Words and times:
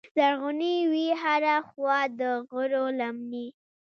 زرغونې 0.15 0.75
وې 0.91 1.07
هره 1.21 1.55
خوا 1.67 1.99
د 2.19 2.21
غرو 2.49 2.85
لمنې 2.99 3.47